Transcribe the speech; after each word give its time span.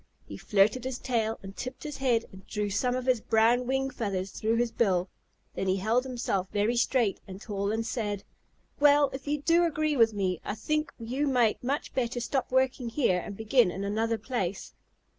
He 0.27 0.35
flirted 0.35 0.83
his 0.83 0.97
tail 0.97 1.37
and 1.43 1.55
tipped 1.55 1.83
his 1.83 1.97
head 1.97 2.25
and 2.31 2.47
drew 2.47 2.71
some 2.71 2.95
of 2.95 3.05
his 3.05 3.21
brown 3.21 3.67
wing 3.67 3.91
feathers 3.91 4.31
through 4.31 4.55
his 4.55 4.71
bill. 4.71 5.11
Then 5.53 5.67
he 5.67 5.75
held 5.75 6.05
himself 6.05 6.47
very 6.51 6.75
straight 6.75 7.19
and 7.27 7.39
tall, 7.39 7.71
and 7.71 7.85
said, 7.85 8.23
"Well, 8.79 9.11
if 9.13 9.27
you 9.27 9.43
do 9.43 9.63
agree 9.63 9.95
with 9.95 10.15
me, 10.15 10.41
I 10.43 10.55
think 10.55 10.91
you 10.97 11.27
might 11.27 11.63
much 11.63 11.93
better 11.93 12.19
stop 12.19 12.51
working 12.51 12.89
here 12.89 13.19
and 13.19 13.37
begin 13.37 13.69
in 13.69 13.83
another 13.83 14.17
place." 14.17 14.73